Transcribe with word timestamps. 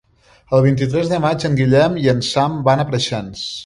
El 0.59 0.63
vint-i-tres 0.67 1.13
de 1.13 1.21
maig 1.27 1.47
en 1.51 1.61
Guillem 1.61 2.01
i 2.07 2.13
en 2.17 2.27
Sam 2.33 2.61
van 2.71 2.83
a 2.83 2.91
Preixens. 2.93 3.51